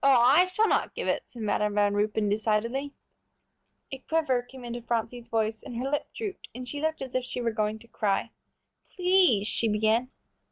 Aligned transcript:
"Oh, 0.00 0.20
I 0.20 0.44
shall 0.44 0.68
not 0.68 0.94
give 0.94 1.08
it," 1.08 1.24
said 1.26 1.42
Madam 1.42 1.74
Van 1.74 1.92
Ruypen, 1.94 2.28
decidedly. 2.28 2.94
A 3.90 3.98
quiver 3.98 4.40
came 4.42 4.64
into 4.64 4.80
Phronsie's 4.80 5.26
voice 5.26 5.60
and 5.60 5.74
her 5.74 5.90
lip 5.90 6.06
drooped, 6.14 6.46
and 6.54 6.68
she 6.68 6.80
looked 6.80 7.02
as 7.02 7.16
if 7.16 7.24
she 7.24 7.40
were 7.40 7.50
going 7.50 7.80
to 7.80 7.88
cry. 7.88 8.30
"Please," 8.94 9.48
she 9.48 9.66
began. 9.66 10.12